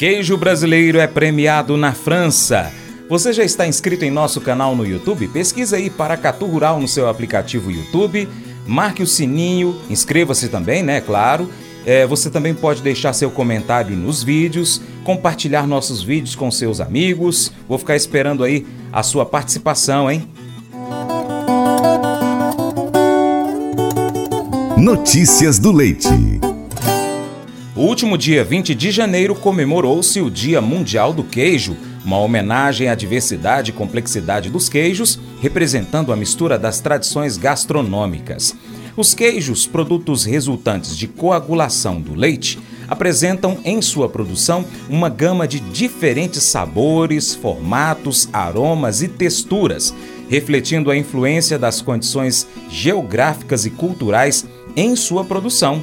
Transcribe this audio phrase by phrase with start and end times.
[0.00, 2.72] Queijo brasileiro é premiado na França.
[3.06, 5.28] Você já está inscrito em nosso canal no YouTube?
[5.28, 8.26] Pesquisa aí Paracatu Rural no seu aplicativo YouTube,
[8.66, 11.02] marque o sininho, inscreva-se também, né?
[11.02, 11.50] Claro.
[11.84, 17.52] É, você também pode deixar seu comentário nos vídeos, compartilhar nossos vídeos com seus amigos.
[17.68, 20.26] Vou ficar esperando aí a sua participação, hein?
[24.78, 26.49] Notícias do Leite.
[27.80, 31.74] O último dia 20 de janeiro comemorou-se o Dia Mundial do Queijo,
[32.04, 38.54] uma homenagem à diversidade e complexidade dos queijos, representando a mistura das tradições gastronômicas.
[38.98, 45.58] Os queijos, produtos resultantes de coagulação do leite, apresentam em sua produção uma gama de
[45.58, 49.94] diferentes sabores, formatos, aromas e texturas,
[50.28, 54.44] refletindo a influência das condições geográficas e culturais
[54.76, 55.82] em sua produção.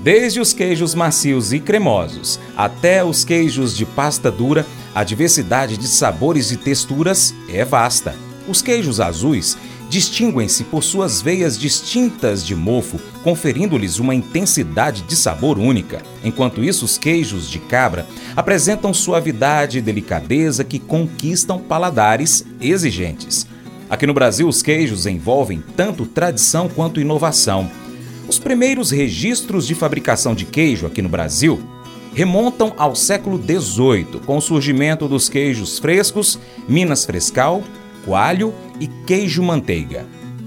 [0.00, 4.64] Desde os queijos macios e cremosos até os queijos de pasta dura,
[4.94, 8.14] a diversidade de sabores e texturas é vasta.
[8.48, 15.58] Os queijos azuis distinguem-se por suas veias distintas de mofo, conferindo-lhes uma intensidade de sabor
[15.58, 16.02] única.
[16.24, 23.46] Enquanto isso, os queijos de cabra apresentam suavidade e delicadeza que conquistam paladares exigentes.
[23.88, 27.70] Aqui no Brasil, os queijos envolvem tanto tradição quanto inovação.
[28.28, 31.60] Os primeiros registros de fabricação de queijo aqui no Brasil
[32.12, 36.38] remontam ao século XVIII, com o surgimento dos queijos frescos,
[36.68, 37.62] Minas Frescal,
[38.04, 40.06] coalho e queijo manteiga.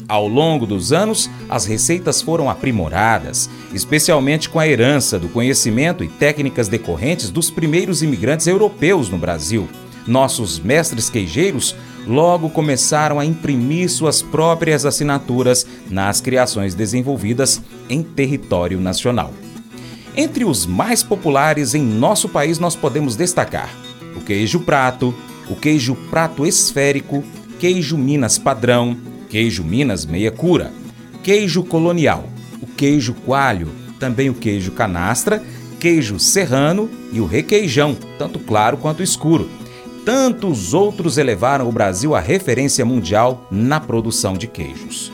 [0.09, 6.07] Ao longo dos anos, as receitas foram aprimoradas, especialmente com a herança do conhecimento e
[6.07, 9.69] técnicas decorrentes dos primeiros imigrantes europeus no Brasil.
[10.07, 11.75] Nossos mestres queijeiros
[12.07, 19.33] logo começaram a imprimir suas próprias assinaturas nas criações desenvolvidas em território nacional.
[20.15, 23.69] Entre os mais populares em nosso país, nós podemos destacar
[24.15, 25.13] o queijo prato,
[25.49, 27.23] o queijo prato esférico,
[27.59, 28.97] queijo Minas padrão,
[29.29, 30.71] queijo Minas meia cura,
[31.23, 32.25] queijo colonial,
[32.61, 33.69] o queijo coalho,
[33.99, 35.43] também o queijo canastra,
[35.79, 39.49] queijo serrano e o requeijão, tanto claro quanto escuro
[40.05, 45.11] tantos outros elevaram o Brasil à referência mundial na produção de queijos.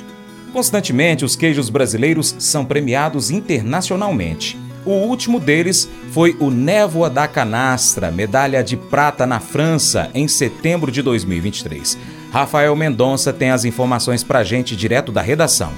[0.53, 4.57] Constantemente, os queijos brasileiros são premiados internacionalmente.
[4.85, 10.91] O último deles foi o Névoa da Canastra, medalha de prata na França, em setembro
[10.91, 11.97] de 2023.
[12.31, 15.71] Rafael Mendonça tem as informações pra gente direto da redação.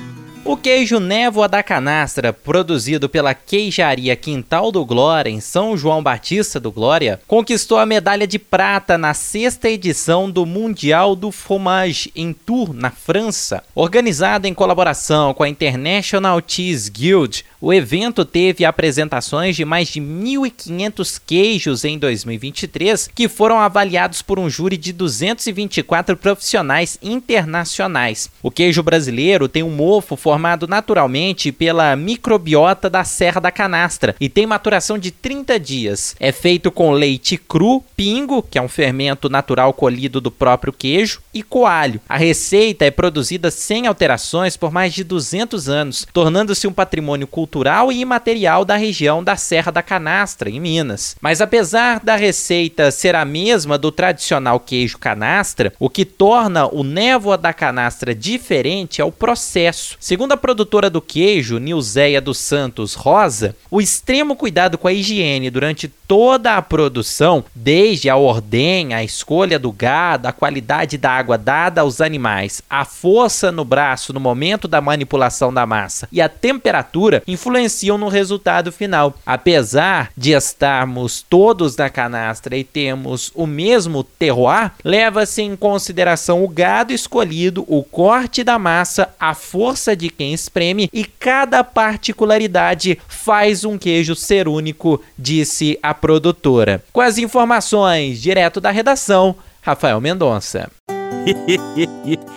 [0.48, 6.58] O queijo Névoa da Canastra, produzido pela Queijaria Quintal do Glória em São João Batista
[6.58, 12.32] do Glória, conquistou a medalha de prata na sexta edição do Mundial do Fromage em
[12.32, 13.62] Tours, na França.
[13.76, 20.00] Organizado em colaboração com a International Cheese Guild, o evento teve apresentações de mais de
[20.00, 28.30] 1.500 queijos em 2023, que foram avaliados por um júri de 224 profissionais internacionais.
[28.44, 34.30] O queijo brasileiro tem um mofo formado naturalmente pela microbiota da Serra da Canastra e
[34.30, 36.16] tem maturação de 30 dias.
[36.20, 41.22] É feito com leite cru, pingo, que é um fermento natural colhido do próprio queijo,
[41.34, 42.02] e coalho.
[42.10, 47.47] A receita é produzida sem alterações por mais de 200 anos, tornando-se um patrimônio cultural
[47.48, 51.16] cultural e imaterial da região da Serra da Canastra, em Minas.
[51.22, 56.84] Mas apesar da receita ser a mesma do tradicional queijo canastra, o que torna o
[56.84, 59.96] névoa da canastra diferente é o processo.
[59.98, 65.50] Segundo a produtora do queijo, Nilzeia dos Santos Rosa, o extremo cuidado com a higiene
[65.50, 71.38] durante toda a produção, desde a ordenha, a escolha do gado, a qualidade da água
[71.38, 76.30] dada aos animais, a força no braço no momento da manipulação da massa e a
[76.30, 79.14] temperatura, influenciam no resultado final.
[79.26, 86.50] Apesar de estarmos todos na canastra e temos o mesmo terroir, leva-se em consideração o
[86.50, 93.64] gado escolhido, o corte da massa, a força de quem espreme e cada particularidade faz
[93.64, 96.84] um queijo ser único, disse a produtora.
[96.92, 100.72] Com as informações direto da redação, Rafael Mendonça.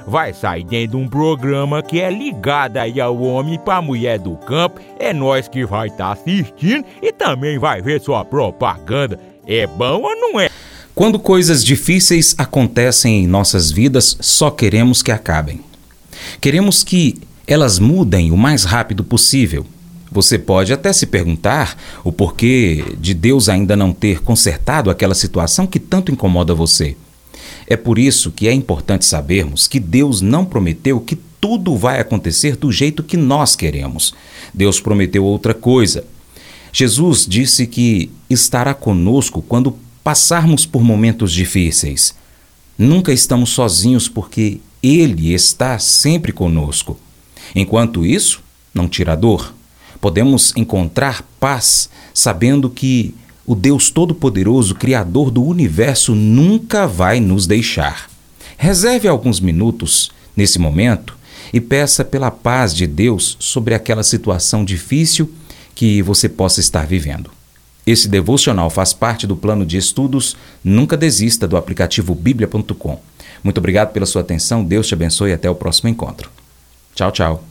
[0.07, 4.35] vai sair dentro de um programa que é ligado aí ao homem para mulher do
[4.35, 4.79] campo.
[4.99, 9.19] É nós que vai estar tá assistindo e também vai ver sua propaganda.
[9.47, 10.49] É bom ou não é?
[10.93, 15.61] Quando coisas difíceis acontecem em nossas vidas, só queremos que acabem.
[16.39, 19.65] Queremos que elas mudem o mais rápido possível.
[20.11, 25.65] Você pode até se perguntar o porquê de Deus ainda não ter consertado aquela situação
[25.65, 26.97] que tanto incomoda você.
[27.71, 32.57] É por isso que é importante sabermos que Deus não prometeu que tudo vai acontecer
[32.57, 34.13] do jeito que nós queremos.
[34.53, 36.03] Deus prometeu outra coisa.
[36.73, 42.13] Jesus disse que estará conosco quando passarmos por momentos difíceis.
[42.77, 46.99] Nunca estamos sozinhos porque Ele está sempre conosco.
[47.55, 49.55] Enquanto isso, não tira dor.
[50.01, 53.15] Podemos encontrar paz sabendo que
[53.51, 58.09] o Deus Todo-Poderoso, Criador do universo, nunca vai nos deixar.
[58.57, 61.17] Reserve alguns minutos nesse momento
[61.51, 65.29] e peça pela paz de Deus sobre aquela situação difícil
[65.75, 67.29] que você possa estar vivendo.
[67.85, 73.01] Esse devocional faz parte do plano de estudos Nunca Desista do aplicativo bíblia.com.
[73.43, 76.31] Muito obrigado pela sua atenção, Deus te abençoe e até o próximo encontro.
[76.95, 77.50] Tchau, tchau.